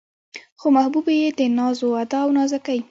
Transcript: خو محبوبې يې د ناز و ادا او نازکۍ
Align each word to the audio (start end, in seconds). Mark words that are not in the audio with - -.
خو 0.59 0.67
محبوبې 0.77 1.13
يې 1.21 1.29
د 1.37 1.41
ناز 1.57 1.77
و 1.81 1.89
ادا 2.03 2.19
او 2.23 2.29
نازکۍ 2.37 2.79